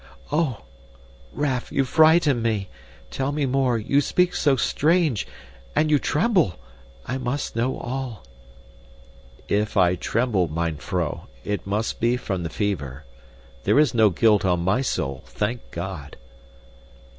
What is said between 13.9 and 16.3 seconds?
no guilt on my soul, thank God!"